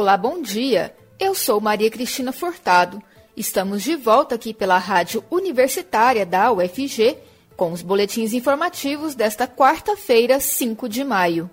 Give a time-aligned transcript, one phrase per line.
[0.00, 0.96] Olá, bom dia.
[1.18, 3.02] Eu sou Maria Cristina Furtado.
[3.36, 7.18] Estamos de volta aqui pela Rádio Universitária da UFG
[7.54, 11.50] com os boletins informativos desta quarta-feira, 5 de maio.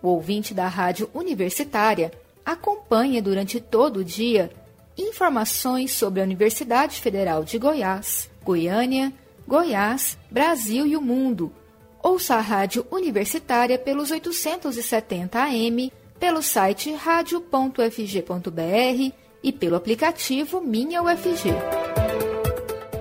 [0.00, 2.10] O ouvinte da Rádio Universitária
[2.42, 4.50] acompanha durante todo o dia
[4.96, 9.12] informações sobre a Universidade Federal de Goiás, Goiânia,
[9.46, 11.52] Goiás, Brasil e o mundo.
[12.02, 15.92] Ouça a Rádio Universitária pelos 870 AM,
[16.24, 17.82] pelo site radio.fg.br
[19.42, 21.50] e pelo aplicativo Minha UFG.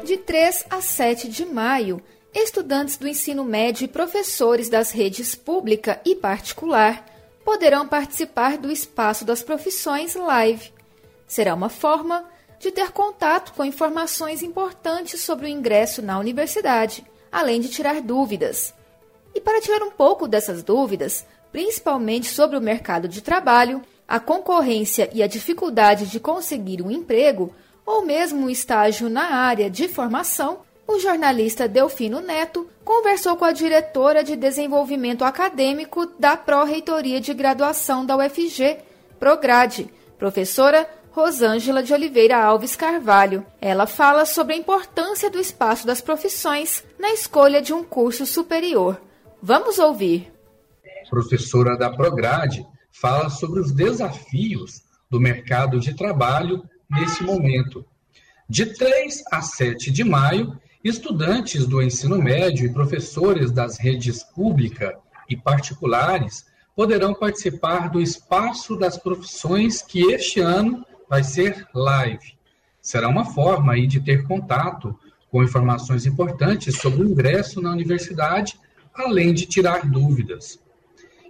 [0.04, 2.04] De 3 a 7 de maio,
[2.36, 7.06] estudantes do ensino médio e professores das redes pública e particular
[7.46, 10.74] poderão participar do Espaço das Profissões Live.
[11.26, 12.26] Será uma forma
[12.60, 18.74] de ter contato com informações importantes sobre o ingresso na universidade, além de tirar dúvidas.
[19.34, 25.10] E para tirar um pouco dessas dúvidas, principalmente sobre o mercado de trabalho, a concorrência
[25.14, 27.54] e a dificuldade de conseguir um emprego
[27.86, 33.52] ou mesmo um estágio na área de formação, o jornalista Delfino Neto conversou com a
[33.52, 38.80] diretora de desenvolvimento acadêmico da Pró-Reitoria de Graduação da UFG,
[39.20, 43.46] Prograde, professora Rosângela de Oliveira Alves Carvalho.
[43.62, 49.00] Ela fala sobre a importância do espaço das profissões na escolha de um curso superior.
[49.42, 50.33] Vamos ouvir.
[51.14, 57.86] Professora da Prograde fala sobre os desafios do mercado de trabalho nesse momento.
[58.50, 64.98] De 3 a 7 de maio, estudantes do ensino médio e professores das redes pública
[65.30, 72.36] e particulares poderão participar do Espaço das Profissões que este ano vai ser live.
[72.82, 74.98] Será uma forma aí de ter contato
[75.30, 78.60] com informações importantes sobre o ingresso na universidade,
[78.96, 80.63] além de tirar dúvidas.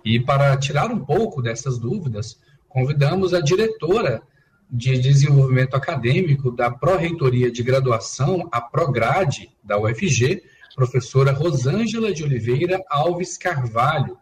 [0.03, 4.21] E para tirar um pouco dessas dúvidas, convidamos a diretora
[4.69, 10.43] de desenvolvimento acadêmico da Pró-Reitoria de Graduação, a Prograde, da UFG,
[10.75, 14.17] professora Rosângela de Oliveira Alves Carvalho,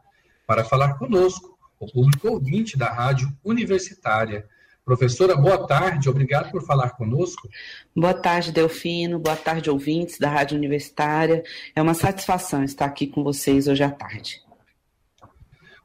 [0.45, 4.45] para falar conosco, o público ouvinte da Rádio Universitária.
[4.83, 7.47] Professora, boa tarde, obrigado por falar conosco.
[7.95, 11.43] Boa tarde, Delfino, boa tarde, ouvintes da Rádio Universitária.
[11.73, 14.41] É uma satisfação estar aqui com vocês hoje à tarde.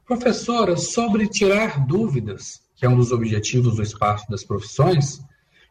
[0.07, 5.19] Professora, sobre tirar dúvidas, que é um dos objetivos do Espaço das Profissões,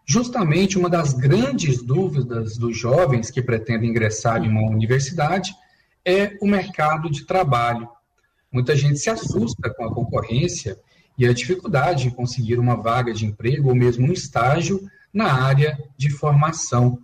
[0.05, 5.55] justamente uma das grandes dúvidas dos jovens que pretendem ingressar em uma universidade
[6.05, 7.89] é o mercado de trabalho.
[8.53, 10.79] Muita gente se assusta com a concorrência
[11.17, 15.83] e a dificuldade em conseguir uma vaga de emprego ou mesmo um estágio na área
[15.97, 16.99] de formação.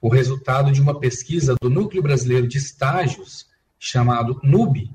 [0.00, 3.46] O resultado de uma pesquisa do Núcleo Brasileiro de Estágios,
[3.78, 4.90] chamado NUB,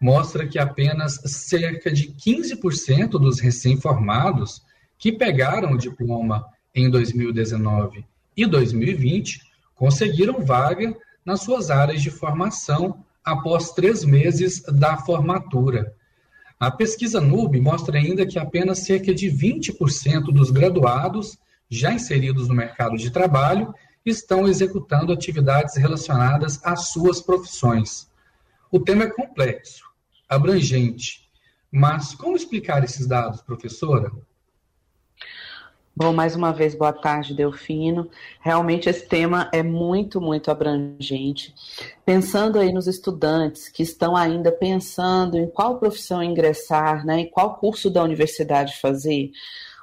[0.00, 4.62] mostra que apenas cerca de 15% dos recém-formados
[4.96, 6.44] que pegaram o diploma
[6.74, 8.04] em 2019
[8.36, 9.40] e 2020
[9.74, 15.94] conseguiram vaga nas suas áreas de formação após três meses da formatura.
[16.58, 21.38] A pesquisa NUB mostra ainda que apenas cerca de 20% dos graduados
[21.70, 23.72] já inseridos no mercado de trabalho
[24.04, 28.08] estão executando atividades relacionadas às suas profissões.
[28.70, 29.84] O tema é complexo,
[30.28, 31.28] abrangente,
[31.70, 34.10] mas como explicar esses dados, professora?
[36.00, 38.08] Bom, mais uma vez, boa tarde, Delfino.
[38.40, 41.52] Realmente esse tema é muito, muito abrangente.
[42.04, 47.56] Pensando aí nos estudantes que estão ainda pensando em qual profissão ingressar, né, em qual
[47.56, 49.32] curso da universidade fazer,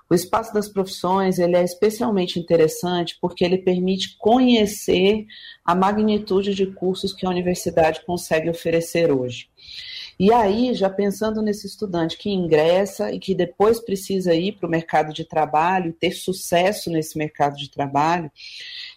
[0.10, 5.26] o espaço das profissões ele é especialmente interessante porque ele permite conhecer
[5.66, 9.50] a magnitude de cursos que a universidade consegue oferecer hoje.
[10.18, 14.70] E aí, já pensando nesse estudante que ingressa e que depois precisa ir para o
[14.70, 18.32] mercado de trabalho, ter sucesso nesse mercado de trabalho,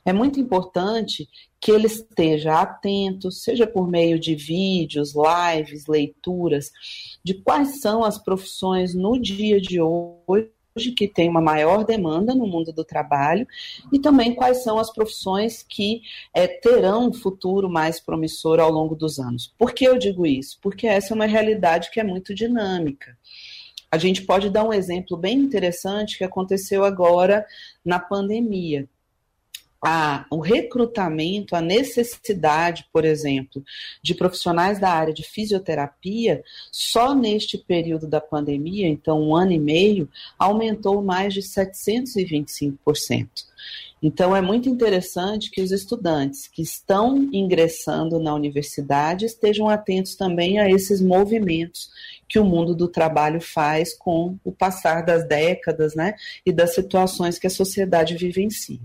[0.05, 1.29] é muito importante
[1.61, 6.71] que ele esteja atento, seja por meio de vídeos, lives, leituras,
[7.25, 12.33] de quais são as profissões no dia de hoje hoje que tem uma maior demanda
[12.35, 13.47] no mundo do trabalho
[13.93, 16.03] e também quais são as profissões que
[16.33, 19.53] é, terão um futuro mais promissor ao longo dos anos.
[19.59, 20.57] Por que eu digo isso?
[20.63, 23.19] Porque essa é uma realidade que é muito dinâmica.
[23.91, 27.45] A gente pode dar um exemplo bem interessante que aconteceu agora
[27.85, 28.89] na pandemia
[29.85, 33.63] a, o recrutamento, a necessidade, por exemplo,
[34.03, 36.43] de profissionais da área de fisioterapia,
[36.73, 40.09] só neste período da pandemia, então um ano e meio,
[40.39, 43.47] aumentou mais de 725%.
[44.01, 50.61] Então, é muito interessante que os estudantes que estão ingressando na universidade estejam atentos também
[50.61, 51.91] a esses movimentos
[52.29, 56.15] que o mundo do trabalho faz com o passar das décadas né,
[56.47, 58.79] e das situações que a sociedade vivencia.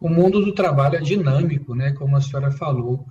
[0.00, 3.06] O mundo do trabalho é dinâmico, né, como a senhora falou.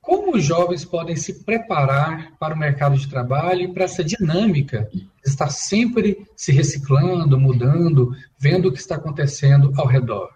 [0.00, 4.88] Como os jovens podem se preparar para o mercado de trabalho e para essa dinâmica,
[5.24, 10.30] estar sempre se reciclando, mudando, vendo o que está acontecendo ao redor?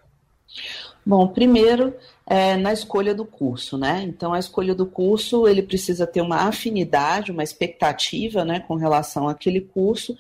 [1.09, 1.95] Bom, primeiro,
[2.27, 4.05] é, na escolha do curso, né?
[4.07, 9.27] Então, a escolha do curso, ele precisa ter uma afinidade, uma expectativa, né, com relação
[9.27, 10.15] àquele curso,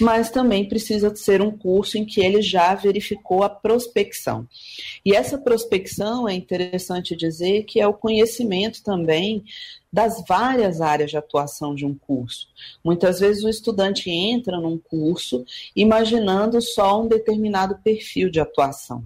[0.00, 4.48] mas também precisa ser um curso em que ele já verificou a prospecção.
[5.04, 9.44] E essa prospecção, é interessante dizer, que é o conhecimento também
[9.92, 12.48] das várias áreas de atuação de um curso.
[12.82, 15.44] Muitas vezes o estudante entra num curso
[15.76, 19.04] imaginando só um determinado perfil de atuação.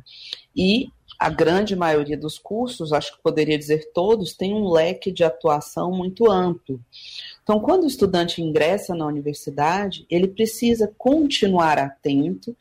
[0.55, 0.91] E
[1.25, 5.91] a grande maioria dos cursos, acho que poderia dizer todos, tem um leque de atuação
[5.91, 6.79] muito amplo.
[7.43, 12.55] Então, quando o estudante ingressa na universidade, ele precisa continuar atento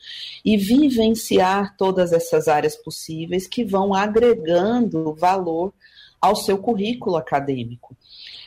[0.45, 5.74] e vivenciar todas essas áreas possíveis que vão agregando valor
[6.21, 7.98] ao seu currículo acadêmico.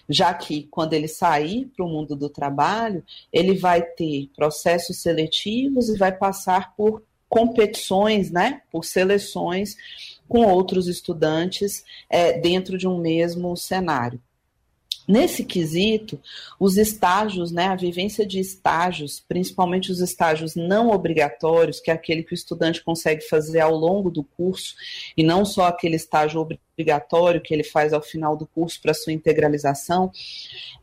[0.09, 5.91] Já que, quando ele sair para o mundo do trabalho, ele vai ter processos seletivos
[5.91, 9.77] e vai passar por competições, né, por seleções
[10.29, 14.21] com outros estudantes é, dentro de um mesmo cenário.
[15.07, 16.21] Nesse quesito,
[16.59, 22.25] os estágios, né, a vivência de estágios, principalmente os estágios não obrigatórios, que é aquele
[22.25, 24.75] que o estudante consegue fazer ao longo do curso,
[25.17, 29.13] e não só aquele estágio obrigatório que ele faz ao final do curso para sua
[29.13, 30.11] integralização,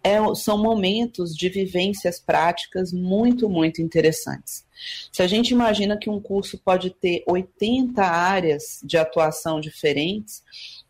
[0.01, 4.65] é, são momentos de vivências práticas muito, muito interessantes.
[5.11, 10.43] Se a gente imagina que um curso pode ter 80 áreas de atuação diferentes,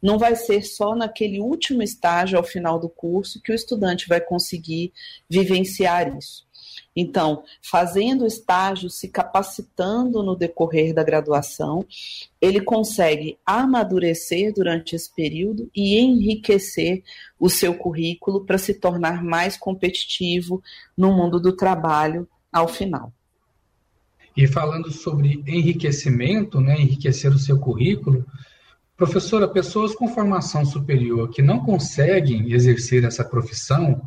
[0.03, 4.19] não vai ser só naquele último estágio ao final do curso que o estudante vai
[4.19, 4.91] conseguir
[5.29, 6.45] vivenciar isso.
[6.95, 11.85] Então, fazendo estágio, se capacitando no decorrer da graduação,
[12.41, 17.03] ele consegue amadurecer durante esse período e enriquecer
[17.39, 20.61] o seu currículo para se tornar mais competitivo
[20.97, 23.11] no mundo do trabalho ao final.
[24.35, 28.25] E falando sobre enriquecimento, né, enriquecer o seu currículo,
[28.95, 34.01] Professora, pessoas com formação superior que não conseguem exercer essa profissão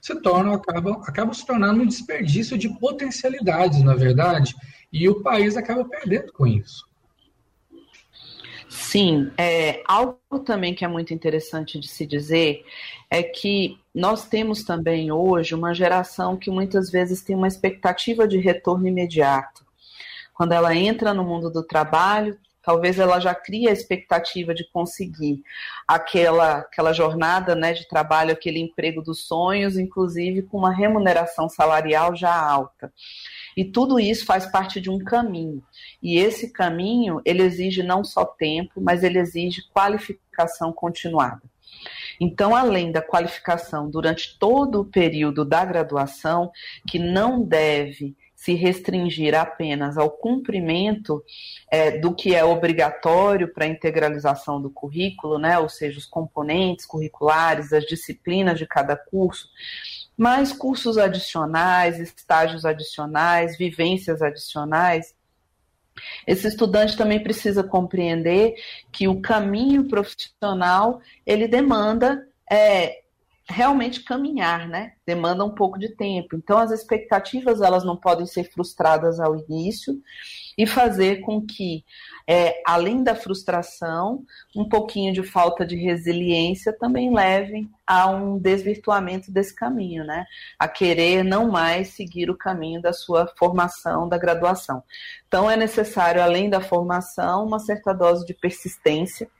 [0.00, 4.54] se tornam, acabam, acabam se tornando um desperdício de potencialidades, na é verdade,
[4.92, 6.86] e o país acaba perdendo com isso.
[8.68, 12.64] Sim, é, algo também que é muito interessante de se dizer
[13.10, 18.38] é que nós temos também hoje uma geração que muitas vezes tem uma expectativa de
[18.38, 19.66] retorno imediato.
[20.34, 22.38] Quando ela entra no mundo do trabalho,
[22.68, 25.42] talvez ela já crie a expectativa de conseguir
[25.86, 32.14] aquela, aquela jornada né, de trabalho, aquele emprego dos sonhos, inclusive com uma remuneração salarial
[32.14, 32.92] já alta.
[33.56, 35.62] E tudo isso faz parte de um caminho.
[36.02, 41.40] E esse caminho, ele exige não só tempo, mas ele exige qualificação continuada.
[42.20, 46.52] Então, além da qualificação durante todo o período da graduação,
[46.86, 51.24] que não deve se restringir apenas ao cumprimento
[51.68, 56.86] é, do que é obrigatório para a integralização do currículo, né, ou seja, os componentes
[56.86, 59.48] curriculares, as disciplinas de cada curso,
[60.16, 65.16] mas cursos adicionais, estágios adicionais, vivências adicionais.
[66.24, 68.54] Esse estudante também precisa compreender
[68.92, 73.02] que o caminho profissional ele demanda é,
[73.48, 74.92] realmente caminhar, né?
[75.06, 76.36] Demanda um pouco de tempo.
[76.36, 80.00] Então as expectativas elas não podem ser frustradas ao início
[80.56, 81.82] e fazer com que,
[82.26, 84.24] é, além da frustração,
[84.54, 90.26] um pouquinho de falta de resiliência também levem a um desvirtuamento desse caminho, né?
[90.58, 94.82] A querer não mais seguir o caminho da sua formação, da graduação.
[95.26, 99.30] Então é necessário, além da formação, uma certa dose de persistência,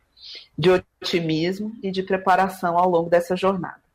[0.56, 3.87] de otimismo e de preparação ao longo dessa jornada.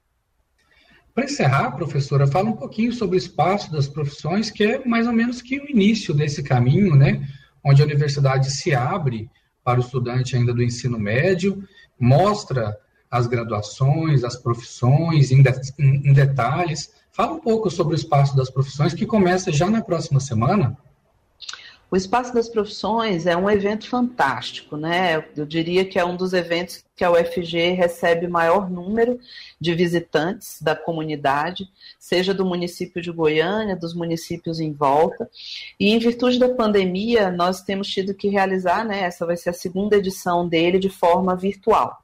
[1.14, 5.14] Para encerrar, professora, fala um pouquinho sobre o espaço das profissões, que é mais ou
[5.14, 7.28] menos que o início desse caminho, né?
[7.64, 9.30] Onde a universidade se abre
[9.64, 11.64] para o estudante ainda do ensino médio,
[12.00, 12.76] mostra
[13.12, 16.92] as graduações, as profissões em, de, em, em detalhes.
[17.12, 20.76] Fala um pouco sobre o espaço das profissões, que começa já na próxima semana.
[21.94, 25.24] O Espaço das Profissões é um evento fantástico, né?
[25.38, 29.20] Eu diria que é um dos eventos que a UFG recebe maior número
[29.62, 31.70] de visitantes da comunidade,
[32.00, 35.30] seja do município de Goiânia, dos municípios em volta.
[35.80, 39.02] E em virtude da pandemia, nós temos tido que realizar, né?
[39.02, 42.03] Essa vai ser a segunda edição dele de forma virtual.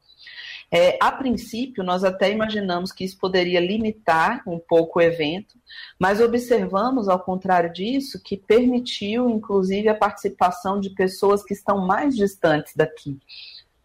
[0.72, 5.56] É, a princípio, nós até imaginamos que isso poderia limitar um pouco o evento,
[5.98, 12.16] mas observamos, ao contrário disso, que permitiu, inclusive, a participação de pessoas que estão mais
[12.16, 13.18] distantes daqui.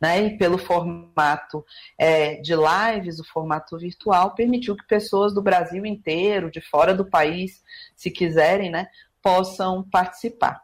[0.01, 1.65] Né, e pelo formato
[1.97, 7.07] é, de lives, o formato virtual, permitiu que pessoas do Brasil inteiro, de fora do
[7.07, 7.63] país,
[7.97, 8.89] se quiserem, né,
[9.23, 10.64] possam participar.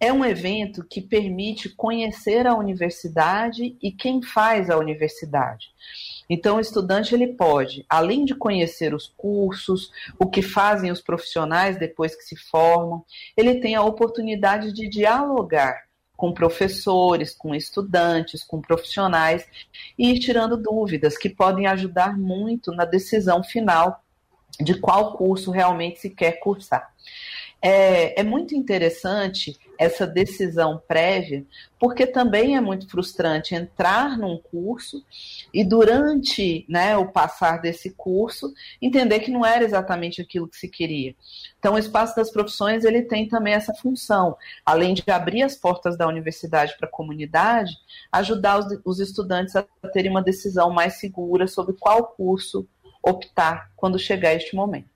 [0.00, 5.68] É um evento que permite conhecer a universidade e quem faz a universidade.
[6.28, 11.78] Então, o estudante ele pode, além de conhecer os cursos, o que fazem os profissionais
[11.78, 13.04] depois que se formam,
[13.36, 15.84] ele tem a oportunidade de dialogar
[16.16, 19.46] com professores, com estudantes, com profissionais
[19.98, 24.02] e ir tirando dúvidas que podem ajudar muito na decisão final
[24.60, 26.94] de qual curso realmente se quer cursar.
[27.66, 31.46] É, é muito interessante essa decisão prévia,
[31.78, 35.02] porque também é muito frustrante entrar num curso
[35.52, 38.52] e durante né, o passar desse curso
[38.82, 41.16] entender que não era exatamente aquilo que se queria.
[41.58, 45.96] Então, o espaço das profissões ele tem também essa função, além de abrir as portas
[45.96, 47.72] da universidade para a comunidade,
[48.12, 52.68] ajudar os, os estudantes a terem uma decisão mais segura sobre qual curso
[53.02, 54.93] optar quando chegar este momento.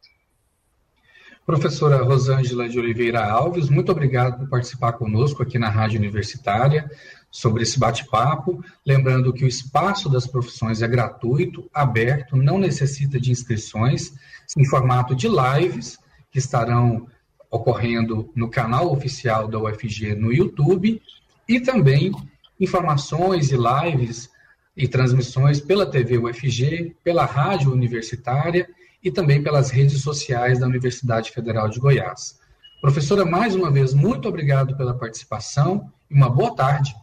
[1.48, 6.90] Professora Rosângela de Oliveira Alves, muito obrigado por participar conosco aqui na Rádio Universitária
[7.30, 8.62] sobre esse bate-papo.
[8.84, 14.12] Lembrando que o espaço das profissões é gratuito, aberto, não necessita de inscrições,
[14.58, 15.98] em formato de lives
[16.30, 17.06] que estarão
[17.50, 21.00] ocorrendo no canal oficial da UFG no YouTube
[21.48, 22.12] e também
[22.60, 24.28] informações e lives
[24.76, 28.68] e transmissões pela TV UFG, pela rádio universitária
[29.02, 32.38] e também pelas redes sociais da Universidade Federal de Goiás.
[32.80, 36.94] Professora, mais uma vez, muito obrigado pela participação e uma boa tarde.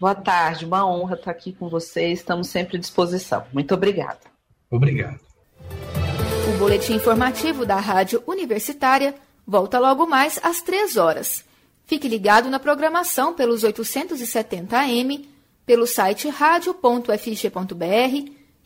[0.00, 3.44] Boa tarde, uma honra estar aqui com vocês, estamos sempre à disposição.
[3.52, 4.20] Muito obrigada.
[4.70, 5.20] Obrigado.
[6.48, 9.14] O boletim informativo da Rádio Universitária
[9.46, 11.44] volta logo mais às três horas.
[11.84, 15.28] Fique ligado na programação pelos 870 AM,
[15.66, 17.10] pelo site radio.fg.br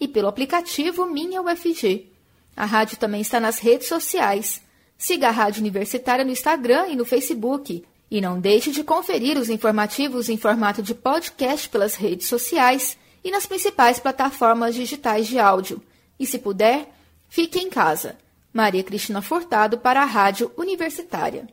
[0.01, 2.13] e pelo aplicativo Minha UFG.
[2.57, 4.63] A rádio também está nas redes sociais.
[4.97, 7.85] Siga a Rádio Universitária no Instagram e no Facebook.
[8.11, 13.31] E não deixe de conferir os informativos em formato de podcast pelas redes sociais e
[13.31, 15.83] nas principais plataformas digitais de áudio.
[16.19, 16.89] E se puder,
[17.29, 18.17] fique em casa.
[18.53, 21.49] Maria Cristina Furtado para a Rádio Universitária.